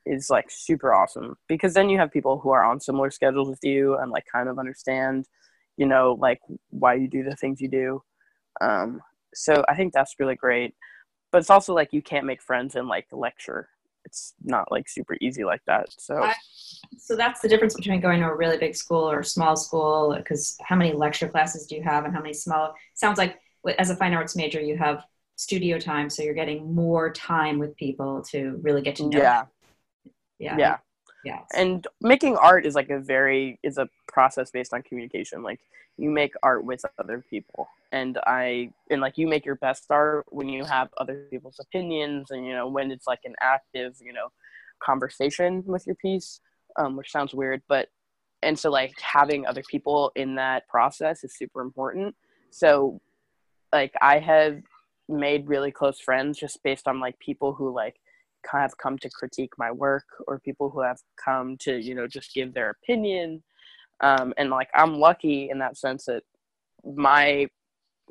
is 0.05 0.29
like 0.29 0.46
super 0.50 0.93
awesome 0.93 1.38
because 1.48 1.74
then 1.74 1.89
you 1.89 1.98
have 1.98 2.12
people 2.12 2.39
who 2.39 2.50
are 2.50 2.63
on 2.63 2.79
similar 2.79 3.10
schedules 3.10 3.50
with 3.50 3.63
you 3.63 3.98
and 3.98 4.12
like 4.12 4.25
kind 4.32 4.50
of 4.50 4.60
understand, 4.60 5.27
you 5.77 5.86
know, 5.86 6.17
like 6.20 6.39
why 6.70 6.93
you 6.93 7.08
do 7.08 7.24
the 7.24 7.36
things 7.36 7.62
you 7.62 7.70
do. 7.70 8.03
Um, 8.62 9.01
so 9.34 9.63
I 9.67 9.75
think 9.75 9.93
that's 9.93 10.15
really 10.20 10.36
great. 10.36 10.75
But 11.32 11.39
it's 11.39 11.50
also 11.50 11.74
like 11.74 11.93
you 11.93 12.01
can't 12.01 12.27
make 12.27 12.43
friends 12.43 12.75
in 12.75 12.88
like 12.88 13.08
lecture 13.12 13.70
it's 14.05 14.33
not 14.43 14.72
like 14.72 14.89
super 14.89 15.17
easy 15.22 15.43
like 15.43 15.62
that. 15.67 15.88
So, 15.98 16.24
I, 16.24 16.33
so 16.98 17.15
that's 17.15 17.41
the 17.41 17.48
difference 17.48 17.75
between 17.75 18.01
going 18.01 18.22
to 18.22 18.27
a 18.27 18.36
really 18.36 18.57
big 18.57 18.75
school 18.75 19.10
or 19.10 19.19
a 19.19 19.25
small 19.25 19.55
school. 19.55 20.13
Because 20.17 20.57
how 20.62 20.75
many 20.75 20.93
lecture 20.93 21.27
classes 21.27 21.67
do 21.67 21.75
you 21.75 21.83
have, 21.83 22.05
and 22.05 22.13
how 22.13 22.22
many 22.22 22.33
small? 22.33 22.74
Sounds 22.93 23.17
like 23.17 23.39
as 23.79 23.89
a 23.89 23.95
fine 23.95 24.13
arts 24.13 24.36
major, 24.36 24.60
you 24.60 24.77
have 24.77 25.05
studio 25.36 25.79
time, 25.79 26.10
so 26.10 26.22
you're 26.24 26.33
getting 26.33 26.74
more 26.74 27.12
time 27.12 27.60
with 27.60 27.75
people 27.75 28.22
to 28.22 28.60
really 28.62 28.81
get 28.81 28.95
to 28.98 29.10
know. 29.10 29.17
Yeah. 29.17 29.45
Yeah. 30.39 30.57
Yeah. 30.57 30.77
Yeah. 31.24 31.42
And 31.56 31.88
making 32.01 32.36
art 32.38 32.65
is 32.65 32.75
like 32.75 32.89
a 32.89 33.00
very 33.00 33.60
is 33.63 33.77
a 33.77 33.88
process 34.08 34.51
based 34.51 34.74
on 34.74 34.82
communication. 34.84 35.42
Like 35.44 35.60
you 35.98 36.10
make 36.10 36.34
art 36.42 36.65
with 36.65 36.84
other 36.98 37.24
people 37.30 37.68
and 37.92 38.18
i 38.25 38.70
and 38.89 39.01
like 39.01 39.18
you 39.18 39.27
make 39.27 39.46
your 39.46 39.56
best 39.56 39.86
art 39.89 40.25
when 40.30 40.50
you 40.50 40.63
have 40.63 40.89
other 40.98 41.27
people's 41.30 41.60
opinions 41.60 42.32
and 42.32 42.46
you 42.46 42.53
know 42.53 42.68
when 42.68 42.92
it's 42.92 43.08
like 43.08 43.22
an 43.25 43.36
active 43.42 43.96
you 44.01 44.12
know 44.12 44.32
conversation 44.84 45.63
with 45.65 45.86
your 45.86 45.96
piece 45.96 46.42
um, 46.75 46.98
which 46.98 47.12
sounds 47.12 47.34
weird 47.34 47.62
but 47.68 47.89
and 48.42 48.58
so 48.58 48.70
like 48.70 48.94
having 49.00 49.46
other 49.46 49.63
people 49.70 50.12
in 50.15 50.36
that 50.36 50.68
process 50.68 51.24
is 51.24 51.38
super 51.38 51.62
important 51.62 52.15
so 52.50 53.00
like 53.72 53.94
i 54.01 54.18
have 54.20 54.62
made 55.08 55.48
really 55.48 55.72
close 55.72 56.00
friends 56.00 56.39
just 56.39 56.62
based 56.63 56.88
on 56.88 57.00
like 57.00 57.18
people 57.20 57.53
who 57.53 57.72
like 57.72 57.96
of 58.53 58.77
come 58.77 58.97
to 59.00 59.09
critique 59.09 59.51
my 59.57 59.71
work 59.71 60.05
or 60.27 60.39
people 60.39 60.69
who 60.69 60.81
have 60.81 61.00
come 61.23 61.57
to 61.57 61.77
you 61.77 61.95
know 61.95 62.07
just 62.07 62.33
give 62.33 62.53
their 62.53 62.69
opinion. 62.69 63.43
Um, 64.01 64.33
and 64.38 64.50
like 64.50 64.69
i'm 64.73 64.95
lucky 64.95 65.50
in 65.50 65.59
that 65.59 65.77
sense 65.77 66.05
that 66.05 66.23
my 66.83 67.47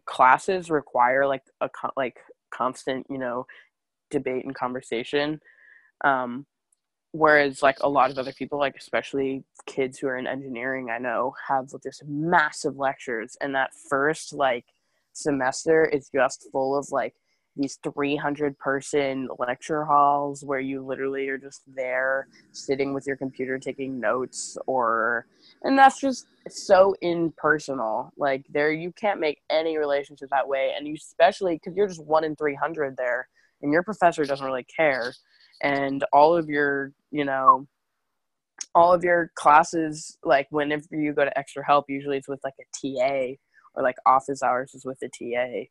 classes 0.06 0.70
require 0.70 1.26
like 1.26 1.42
a 1.60 1.68
like 1.96 2.18
constant 2.50 3.06
you 3.10 3.18
know 3.18 3.46
debate 4.10 4.44
and 4.44 4.54
conversation. 4.54 5.40
Um, 6.04 6.46
whereas 7.12 7.62
like 7.62 7.76
a 7.80 7.88
lot 7.88 8.10
of 8.10 8.18
other 8.18 8.32
people 8.32 8.58
like 8.58 8.76
especially 8.76 9.44
kids 9.66 9.98
who 9.98 10.06
are 10.06 10.16
in 10.16 10.26
engineering 10.26 10.88
i 10.90 10.96
know 10.96 11.34
have 11.46 11.68
just 11.82 12.04
massive 12.06 12.76
lectures. 12.76 13.36
And 13.40 13.54
that 13.54 13.70
first 13.88 14.32
like 14.32 14.64
semester 15.12 15.84
is 15.84 16.08
just 16.14 16.48
full 16.52 16.76
of 16.76 16.90
like 16.90 17.14
these 17.56 17.78
300 17.82 18.58
person 18.58 19.28
lecture 19.38 19.84
halls 19.84 20.42
where 20.44 20.60
you 20.60 20.84
literally 20.84 21.28
are 21.28 21.38
just 21.38 21.62
there 21.74 22.26
sitting 22.52 22.94
with 22.94 23.06
your 23.06 23.16
computer 23.16 23.58
taking 23.58 24.00
notes 24.00 24.56
or 24.66 25.26
and 25.62 25.78
that's 25.78 26.00
just 26.00 26.26
so 26.48 26.94
impersonal. 27.02 28.12
Like 28.16 28.46
there 28.48 28.72
you 28.72 28.92
can't 28.92 29.20
make 29.20 29.42
any 29.50 29.76
relationships 29.76 30.30
that 30.30 30.48
way 30.48 30.72
and 30.76 30.88
you 30.88 30.94
especially 30.94 31.56
because 31.56 31.76
you're 31.76 31.88
just 31.88 32.04
one 32.04 32.24
in 32.24 32.36
300 32.36 32.96
there 32.96 33.28
and 33.60 33.72
your 33.72 33.82
professor 33.82 34.24
doesn't 34.24 34.46
really 34.46 34.64
care. 34.64 35.12
And 35.60 36.04
all 36.12 36.34
of 36.34 36.48
your 36.48 36.92
you 37.10 37.24
know 37.24 37.66
all 38.74 38.94
of 38.94 39.04
your 39.04 39.30
classes 39.34 40.16
like 40.24 40.46
whenever 40.50 40.84
you 40.90 41.12
go 41.12 41.24
to 41.24 41.38
extra 41.38 41.64
help 41.64 41.84
usually 41.88 42.16
it's 42.16 42.28
with 42.28 42.40
like 42.42 42.54
a 42.58 42.96
ta 42.96 43.34
or 43.74 43.82
like 43.82 43.96
office 44.06 44.42
hours 44.42 44.74
is 44.74 44.84
with 44.84 44.98
a 45.02 45.08
ta 45.08 45.66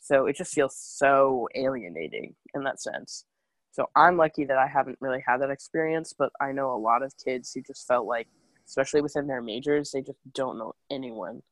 so 0.00 0.26
it 0.26 0.36
just 0.36 0.54
feels 0.54 0.76
so 0.76 1.48
alienating 1.54 2.34
in 2.54 2.64
that 2.64 2.80
sense. 2.80 3.24
So 3.72 3.90
I'm 3.96 4.16
lucky 4.16 4.44
that 4.44 4.56
I 4.56 4.68
haven't 4.68 4.98
really 5.00 5.22
had 5.26 5.40
that 5.40 5.50
experience, 5.50 6.14
but 6.16 6.30
I 6.40 6.52
know 6.52 6.72
a 6.72 6.78
lot 6.78 7.02
of 7.02 7.12
kids 7.22 7.52
who 7.52 7.60
just 7.60 7.86
felt 7.86 8.06
like, 8.06 8.28
especially 8.66 9.00
within 9.00 9.26
their 9.26 9.42
majors, 9.42 9.90
they 9.90 10.00
just 10.00 10.18
don't 10.32 10.58
know 10.58 10.74
anyone. 10.90 11.42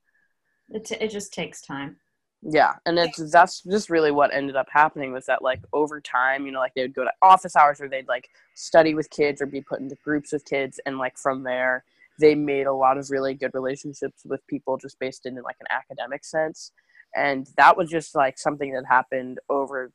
It, 0.71 0.85
t- 0.85 0.97
it 1.01 1.11
just 1.11 1.33
takes 1.33 1.61
time. 1.61 1.97
Yeah, 2.43 2.75
and 2.87 2.99
it's 2.99 3.31
that's 3.31 3.63
just 3.63 3.89
really 3.89 4.11
what 4.11 4.35
ended 4.35 4.57
up 4.57 4.67
happening 4.71 5.13
was 5.13 5.27
that 5.27 5.43
like 5.43 5.61
over 5.73 6.01
time, 6.01 6.45
you 6.45 6.53
know, 6.53 6.59
like 6.59 6.75
they 6.75 6.83
would 6.83 6.95
go 6.95 7.05
to 7.05 7.13
office 7.23 7.55
hours 7.55 7.81
or 7.81 7.89
they'd 7.89 8.09
like 8.09 8.29
study 8.55 8.95
with 8.95 9.11
kids 9.11 9.41
or 9.41 9.47
be 9.47 9.61
put 9.61 9.81
into 9.81 9.97
groups 10.05 10.33
with 10.33 10.45
kids, 10.45 10.81
and 10.85 10.99
like 10.99 11.17
from 11.17 11.45
there, 11.45 11.85
they 12.19 12.35
made 12.35 12.67
a 12.67 12.73
lot 12.73 12.99
of 12.99 13.11
really 13.11 13.35
good 13.35 13.53
relationships 13.55 14.23
with 14.25 14.45
people 14.49 14.77
just 14.77 14.99
based 14.99 15.27
in 15.27 15.35
like 15.43 15.57
an 15.61 15.67
academic 15.71 16.25
sense 16.25 16.73
and 17.15 17.49
that 17.57 17.77
was 17.77 17.91
just 17.91 18.15
like 18.15 18.39
something 18.39 18.73
that 18.73 18.85
happened 18.89 19.39
over 19.49 19.93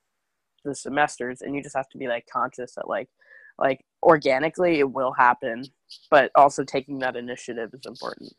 the 0.68 0.76
semesters 0.76 1.42
and 1.42 1.56
you 1.56 1.64
just 1.64 1.76
have 1.76 1.90
to 1.90 1.98
be 1.98 2.08
like 2.08 2.28
conscious 2.32 2.76
that 2.76 2.88
like 2.88 3.10
like 3.58 3.84
organically 4.04 4.80
it 4.80 4.92
will 4.92 5.14
happen 5.14 5.64
but 6.12 6.32
also 6.36 6.64
taking 6.64 7.00
that 7.00 7.16
initiative 7.16 7.70
is 7.74 7.86
important. 7.86 8.32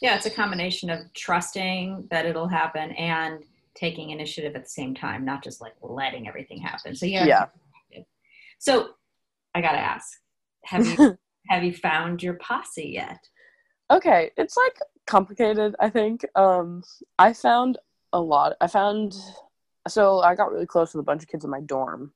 Yeah 0.00 0.16
it's 0.16 0.26
a 0.26 0.30
combination 0.30 0.88
of 0.90 1.00
trusting 1.12 2.06
that 2.10 2.26
it'll 2.26 2.48
happen 2.48 2.92
and 2.92 3.44
taking 3.74 4.10
initiative 4.10 4.54
at 4.54 4.64
the 4.64 4.70
same 4.70 4.94
time 4.94 5.24
not 5.24 5.42
just 5.42 5.60
like 5.60 5.74
letting 5.82 6.28
everything 6.28 6.60
happen. 6.60 6.94
So 6.94 7.06
yeah. 7.06 7.26
Yeah. 7.90 8.02
So 8.58 8.90
i 9.54 9.60
gotta 9.60 9.78
ask 9.78 10.18
have 10.64 10.86
you 10.86 11.18
have 11.48 11.62
you 11.62 11.74
found 11.74 12.22
your 12.22 12.34
posse 12.34 12.90
yet? 12.94 13.18
Okay 13.90 14.30
it's 14.36 14.56
like 14.56 14.78
complicated 15.06 15.74
i 15.80 15.90
think. 15.90 16.24
Um 16.34 16.82
i 17.18 17.32
found 17.32 17.78
a 18.14 18.20
lot. 18.20 18.56
I 18.60 18.68
found 18.68 19.14
so 19.86 20.20
I 20.20 20.34
got 20.34 20.50
really 20.50 20.66
close 20.66 20.94
with 20.94 21.00
a 21.00 21.04
bunch 21.04 21.22
of 21.22 21.28
kids 21.28 21.44
in 21.44 21.50
my 21.50 21.60
dorm. 21.60 22.12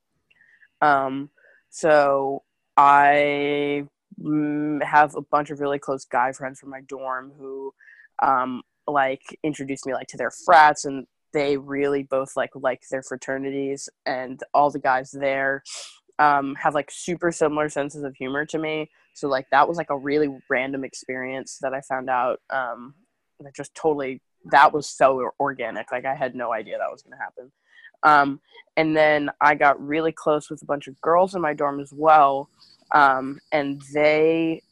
Um, 0.81 1.29
so 1.69 2.45
I 2.77 3.85
mm, 4.19 4.83
have 4.83 5.17
a 5.17 5.21
bunch 5.21 5.51
of 5.51 5.61
really 5.61 5.79
close 5.79 6.07
guy 6.07 6.33
friends 6.33 6.61
from 6.61 6.71
my 6.71 6.81
dorm 6.83 7.33
who, 7.39 7.75
um, 8.23 8.63
like 8.87 9.39
introduced 9.43 9.85
me 9.85 9.93
like 9.93 10.07
to 10.07 10.17
their 10.17 10.31
frats 10.31 10.87
and 10.87 11.07
they 11.35 11.59
really 11.59 12.05
both 12.05 12.37
like 12.37 12.51
like 12.55 12.81
their 12.91 13.03
fraternities 13.03 13.91
and 14.07 14.43
all 14.55 14.71
the 14.71 14.79
guys 14.79 15.11
there 15.11 15.63
um, 16.19 16.55
have 16.55 16.75
like 16.75 16.91
super 16.91 17.31
similar 17.31 17.69
senses 17.69 18.03
of 18.03 18.15
humor 18.17 18.47
to 18.47 18.59
me. 18.59 18.89
So 19.13 19.29
like 19.29 19.47
that 19.51 19.69
was 19.69 19.77
like 19.77 19.91
a 19.91 19.99
really 19.99 20.29
random 20.49 20.85
experience 20.85 21.59
that 21.61 21.75
I 21.75 21.83
found 21.83 22.09
out 22.09 22.41
um, 22.51 22.95
that 23.41 23.55
just 23.55 23.75
totally 23.75 24.23
that 24.47 24.73
was 24.73 24.89
so 24.89 25.31
organic. 25.41 25.91
Like 25.93 26.05
I 26.05 26.15
had 26.15 26.35
no 26.35 26.53
idea 26.53 26.79
that 26.79 26.91
was 26.91 27.03
going 27.03 27.17
to 27.17 27.23
happen. 27.23 27.53
Um, 28.03 28.41
and 28.77 28.97
then 28.97 29.31
I 29.41 29.55
got 29.55 29.85
really 29.85 30.13
close 30.13 30.51
with 30.51 30.63
a 30.63 30.67
bunch 30.67 30.87
of 30.87 31.01
girls 31.01 31.35
in 31.35 31.41
my 31.41 31.55
dorm 31.55 31.81
as 31.81 31.93
well. 31.93 32.49
Um, 32.93 33.41
and 33.53 33.83
they, 33.93 34.63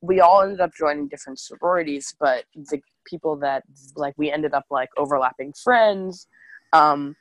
we 0.00 0.20
all 0.20 0.42
ended 0.42 0.60
up 0.60 0.72
joining 0.74 1.08
different 1.08 1.38
sororities, 1.38 2.14
but 2.18 2.44
the 2.54 2.80
people 3.06 3.36
that 3.36 3.62
like 3.94 4.14
we 4.16 4.30
ended 4.30 4.54
up 4.54 4.66
like 4.70 4.90
overlapping 4.96 5.52
friends. 5.52 6.26
Um, 6.72 7.16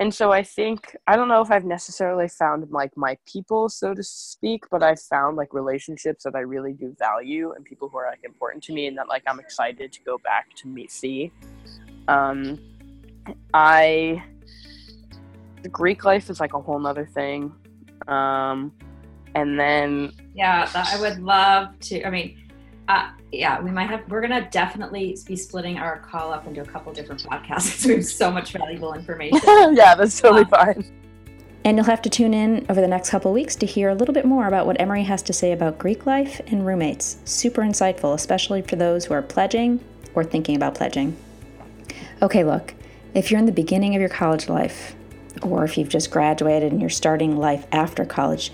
and 0.00 0.14
so 0.14 0.32
I 0.32 0.42
think 0.42 0.96
I 1.06 1.14
don't 1.14 1.28
know 1.28 1.42
if 1.42 1.50
I've 1.50 1.66
necessarily 1.66 2.26
found 2.26 2.70
like 2.70 2.96
my 2.96 3.18
people, 3.30 3.68
so 3.68 3.92
to 3.92 4.02
speak, 4.02 4.64
but 4.70 4.82
I've 4.82 5.00
found 5.00 5.36
like 5.36 5.52
relationships 5.52 6.24
that 6.24 6.34
I 6.34 6.40
really 6.40 6.72
do 6.72 6.96
value 6.98 7.52
and 7.52 7.66
people 7.66 7.90
who 7.90 7.98
are 7.98 8.08
like 8.08 8.24
important 8.24 8.64
to 8.64 8.72
me 8.72 8.86
and 8.86 8.96
that 8.96 9.08
like 9.08 9.22
I'm 9.26 9.38
excited 9.38 9.92
to 9.92 10.02
go 10.02 10.16
back 10.24 10.46
to 10.56 10.68
meet 10.68 10.90
see. 10.90 11.30
Um, 12.08 12.58
I 13.52 14.24
the 15.62 15.68
Greek 15.68 16.06
life 16.06 16.30
is 16.30 16.40
like 16.40 16.54
a 16.54 16.60
whole 16.60 16.78
nother 16.78 17.04
thing. 17.04 17.52
Um, 18.08 18.72
and 19.34 19.60
then 19.60 20.12
yeah, 20.34 20.70
I 20.74 20.98
would 20.98 21.18
love 21.22 21.78
to. 21.80 22.02
I 22.06 22.10
mean, 22.10 22.38
uh, 22.90 23.08
yeah, 23.30 23.60
we 23.60 23.70
might 23.70 23.88
have. 23.88 24.02
We're 24.08 24.20
gonna 24.20 24.48
definitely 24.50 25.16
be 25.24 25.36
splitting 25.36 25.78
our 25.78 26.00
call 26.00 26.32
up 26.32 26.48
into 26.48 26.60
a 26.60 26.64
couple 26.64 26.92
different 26.92 27.22
podcasts. 27.22 27.86
we 27.86 27.94
have 27.94 28.04
so 28.04 28.32
much 28.32 28.52
valuable 28.52 28.94
information. 28.94 29.40
yeah, 29.76 29.94
that's 29.94 30.20
totally 30.20 30.44
fine. 30.44 30.84
And 31.64 31.76
you'll 31.76 31.86
have 31.86 32.02
to 32.02 32.10
tune 32.10 32.34
in 32.34 32.66
over 32.68 32.80
the 32.80 32.88
next 32.88 33.10
couple 33.10 33.32
weeks 33.32 33.54
to 33.56 33.66
hear 33.66 33.90
a 33.90 33.94
little 33.94 34.14
bit 34.14 34.24
more 34.24 34.48
about 34.48 34.66
what 34.66 34.80
Emery 34.80 35.04
has 35.04 35.22
to 35.22 35.32
say 35.32 35.52
about 35.52 35.78
Greek 35.78 36.06
life 36.06 36.40
and 36.48 36.66
roommates. 36.66 37.18
Super 37.24 37.62
insightful, 37.62 38.14
especially 38.14 38.62
for 38.62 38.76
those 38.76 39.04
who 39.04 39.14
are 39.14 39.22
pledging 39.22 39.78
or 40.14 40.24
thinking 40.24 40.56
about 40.56 40.74
pledging. 40.74 41.16
Okay, 42.22 42.42
look, 42.42 42.74
if 43.14 43.30
you're 43.30 43.38
in 43.38 43.46
the 43.46 43.52
beginning 43.52 43.94
of 43.94 44.00
your 44.00 44.08
college 44.08 44.48
life, 44.48 44.96
or 45.42 45.64
if 45.64 45.78
you've 45.78 45.88
just 45.88 46.10
graduated 46.10 46.72
and 46.72 46.80
you're 46.80 46.90
starting 46.90 47.36
life 47.36 47.66
after 47.70 48.04
college, 48.04 48.52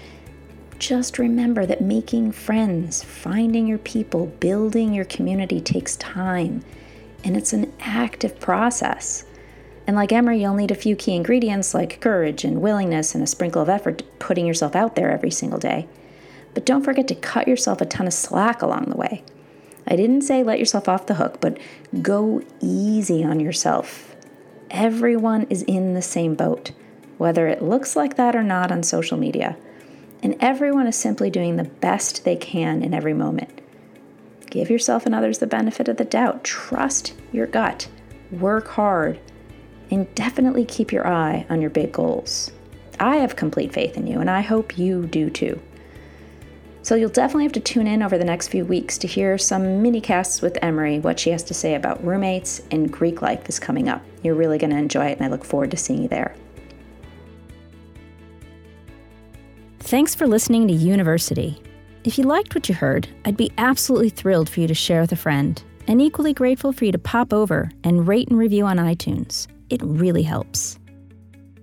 just 0.78 1.18
remember 1.18 1.66
that 1.66 1.80
making 1.80 2.33
friends, 2.33 3.02
finding 3.02 3.66
your 3.66 3.78
people, 3.78 4.26
building 4.26 4.92
your 4.92 5.04
community 5.04 5.61
takes 5.61 5.97
time, 5.97 6.64
and 7.25 7.37
it's 7.37 7.52
an 7.52 7.73
active 7.80 8.38
process. 8.38 9.25
And 9.87 9.97
like 9.97 10.12
Emery, 10.12 10.40
you'll 10.40 10.54
need 10.54 10.71
a 10.71 10.76
few 10.76 10.97
key 10.97 11.14
ingredients 11.14 11.75
like 11.75 12.00
courage 12.00 12.45
and 12.45 12.61
willingness 12.61 13.14
and 13.14 13.23
a 13.23 13.26
sprinkle 13.26 13.62
of 13.62 13.68
effort 13.68 14.02
putting 14.18 14.47
yourself 14.47 14.75
out 14.75 14.97
there 14.97 15.11
every 15.11 15.30
single 15.30 15.59
day. 15.59 15.88
But 16.54 16.66
don't 16.66 16.83
forget 16.83 17.06
to 17.09 17.14
cut 17.14 17.47
yourself 17.47 17.80
a 17.80 17.87
ton 17.87 18.06
of 18.06 18.12
slack 18.12 18.62
along 18.62 18.87
the 18.87 18.97
way. 18.97 19.23
I 19.87 19.95
didn't 19.95 20.23
say 20.23 20.42
let 20.42 20.59
yourself 20.59 20.88
off 20.88 21.06
the 21.06 21.14
hook, 21.14 21.40
but 21.40 21.59
go 22.02 22.42
easy 22.61 23.23
on 23.23 23.40
yourself. 23.40 24.16
Everyone 24.71 25.47
is 25.49 25.62
in 25.62 25.95
the 25.95 26.02
same 26.02 26.35
boat, 26.35 26.73
whether 27.18 27.47
it 27.47 27.62
looks 27.62 27.95
like 27.95 28.16
that 28.16 28.35
or 28.35 28.42
not 28.42 28.73
on 28.73 28.83
social 28.83 29.16
media 29.16 29.56
and 30.26 30.35
everyone 30.40 30.88
is 30.88 30.97
simply 30.97 31.30
doing 31.30 31.54
the 31.54 31.62
best 31.62 32.25
they 32.25 32.35
can 32.35 32.83
in 32.83 32.92
every 32.92 33.14
moment. 33.14 33.61
Give 34.50 34.68
yourself 34.68 35.06
and 35.06 35.14
others 35.14 35.38
the 35.38 35.47
benefit 35.47 35.87
of 35.87 35.99
the 35.99 36.04
doubt. 36.04 36.42
Trust 36.42 37.14
your 37.30 37.47
gut. 37.47 37.88
Work 38.33 38.66
hard. 38.66 39.21
And 39.88 40.12
definitely 40.16 40.64
keep 40.64 40.90
your 40.90 41.06
eye 41.06 41.47
on 41.49 41.61
your 41.61 41.71
big 41.71 41.92
goals. 41.92 42.50
I 42.99 43.18
have 43.18 43.37
complete 43.37 43.73
faith 43.73 43.97
in 43.97 44.09
you, 44.09 44.18
and 44.18 44.28
I 44.28 44.40
hope 44.40 44.76
you 44.76 45.06
do 45.06 45.30
too. 45.30 45.62
So 46.83 46.97
you'll 46.97 47.11
definitely 47.11 47.45
have 47.45 47.52
to 47.52 47.61
tune 47.61 47.87
in 47.87 48.02
over 48.02 48.18
the 48.18 48.25
next 48.25 48.49
few 48.49 48.64
weeks 48.64 48.99
to 48.99 49.06
hear 49.06 49.38
some 49.38 49.80
mini 49.80 50.00
casts 50.00 50.42
with 50.42 50.59
Emery, 50.61 50.99
what 50.99 51.21
she 51.21 51.30
has 51.30 51.45
to 51.45 51.54
say 51.54 51.76
about 51.76 52.04
roommates 52.04 52.62
and 52.73 52.92
Greek 52.92 53.23
life 53.23 53.49
is 53.49 53.61
coming 53.61 53.88
up. 53.88 54.04
You're 54.25 54.35
really 54.35 54.59
going 54.59 54.71
to 54.71 54.76
enjoy 54.76 55.06
it, 55.06 55.18
and 55.18 55.25
I 55.25 55.28
look 55.28 55.45
forward 55.45 55.71
to 55.71 55.76
seeing 55.76 56.02
you 56.02 56.09
there. 56.09 56.35
Thanks 59.87 60.16
for 60.16 60.26
listening 60.26 60.66
to 60.66 60.75
University. 60.75 61.62
If 62.02 62.19
you 62.19 62.25
liked 62.25 62.57
what 62.57 62.69
you 62.69 62.75
heard, 62.75 63.07
I'd 63.25 63.37
be 63.37 63.52
absolutely 63.57 64.09
thrilled 64.09 64.51
for 64.51 64.59
you 64.59 64.66
to 64.66 64.75
share 64.75 65.01
with 65.01 65.12
a 65.12 65.16
friend, 65.16 65.62
and 65.87 66.03
equally 66.03 66.35
grateful 66.35 66.72
for 66.72 66.87
you 66.87 66.90
to 66.90 66.99
pop 66.99 67.33
over 67.33 67.70
and 67.85 68.09
rate 68.09 68.27
and 68.27 68.37
review 68.37 68.66
on 68.66 68.79
iTunes. 68.79 69.46
It 69.70 69.81
really 69.85 70.25
helps. 70.25 70.77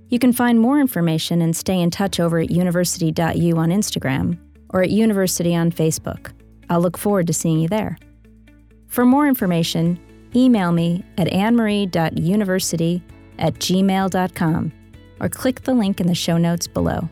You 0.08 0.20
can 0.20 0.32
find 0.32 0.58
more 0.58 0.80
information 0.80 1.42
and 1.42 1.54
stay 1.54 1.82
in 1.82 1.92
touch 1.92 2.22
over 2.22 2.40
at 2.40 2.50
university.u 2.50 3.58
on 3.58 3.70
Instagram 3.70 4.38
or 4.70 4.82
at 4.84 4.90
University 4.90 5.54
on 5.54 5.70
Facebook. 5.70 6.32
I'll 6.70 6.80
look 6.80 6.98
forward 6.98 7.28
to 7.28 7.34
seeing 7.34 7.60
you 7.60 7.68
there. 7.68 7.98
For 8.88 9.04
more 9.04 9.28
information, 9.28 10.00
email 10.34 10.72
me 10.72 11.04
at 11.18 11.28
annemarie.university 11.28 13.04
at 13.38 13.56
gmail.com 13.56 14.72
or 15.20 15.28
click 15.28 15.64
the 15.64 15.74
link 15.74 16.00
in 16.00 16.08
the 16.08 16.16
show 16.16 16.38
notes 16.38 16.68
below. 16.68 17.10